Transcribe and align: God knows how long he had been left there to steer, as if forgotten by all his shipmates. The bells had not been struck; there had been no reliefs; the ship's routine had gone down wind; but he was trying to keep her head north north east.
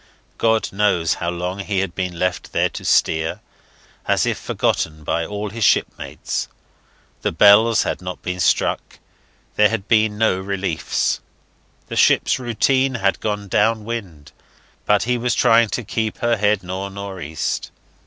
God 0.39 0.73
knows 0.73 1.13
how 1.13 1.29
long 1.29 1.59
he 1.59 1.77
had 1.77 1.93
been 1.93 2.17
left 2.17 2.53
there 2.53 2.69
to 2.69 2.83
steer, 2.83 3.39
as 4.07 4.25
if 4.25 4.39
forgotten 4.39 5.03
by 5.03 5.23
all 5.27 5.51
his 5.51 5.63
shipmates. 5.63 6.47
The 7.21 7.31
bells 7.31 7.83
had 7.83 8.01
not 8.01 8.19
been 8.23 8.39
struck; 8.39 8.97
there 9.57 9.69
had 9.69 9.87
been 9.87 10.17
no 10.17 10.39
reliefs; 10.39 11.19
the 11.85 11.95
ship's 11.95 12.39
routine 12.39 12.95
had 12.95 13.19
gone 13.19 13.47
down 13.47 13.85
wind; 13.85 14.31
but 14.87 15.03
he 15.03 15.19
was 15.19 15.35
trying 15.35 15.69
to 15.69 15.83
keep 15.83 16.17
her 16.17 16.35
head 16.35 16.63
north 16.63 16.93
north 16.93 17.23
east. 17.23 17.69